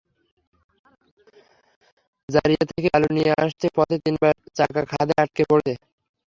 জারিয়া 2.29 2.63
থেকে 2.69 2.87
বালু 2.93 3.09
নিয়ে 3.17 3.31
আসতে 3.43 3.67
পথে 3.75 3.95
তিনবার 4.05 4.33
চাকা 4.57 4.81
খাদে 4.91 5.13
আটকা 5.23 5.43
পড়েছে। 5.49 5.73